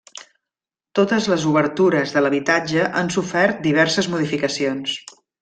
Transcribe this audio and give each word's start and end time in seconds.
Totes 0.99 1.27
les 1.31 1.45
obertures 1.51 2.13
de 2.15 2.23
l'habitatge 2.23 2.87
han 3.03 3.13
sofert 3.17 3.61
diverses 3.69 4.09
modificacions. 4.17 4.99